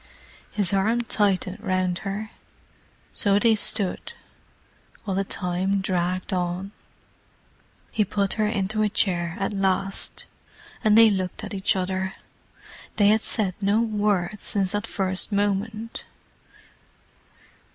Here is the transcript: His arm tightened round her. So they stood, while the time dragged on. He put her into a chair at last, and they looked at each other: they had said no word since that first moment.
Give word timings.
His 0.49 0.73
arm 0.73 1.01
tightened 1.01 1.61
round 1.63 1.99
her. 1.99 2.31
So 3.13 3.37
they 3.37 3.53
stood, 3.53 4.13
while 5.03 5.15
the 5.15 5.23
time 5.23 5.79
dragged 5.79 6.33
on. 6.33 6.71
He 7.91 8.03
put 8.03 8.33
her 8.33 8.47
into 8.47 8.81
a 8.81 8.89
chair 8.89 9.35
at 9.39 9.53
last, 9.53 10.25
and 10.83 10.97
they 10.97 11.11
looked 11.11 11.43
at 11.43 11.53
each 11.53 11.75
other: 11.75 12.13
they 12.95 13.09
had 13.09 13.21
said 13.21 13.53
no 13.61 13.79
word 13.79 14.39
since 14.39 14.71
that 14.71 14.87
first 14.87 15.31
moment. 15.31 16.05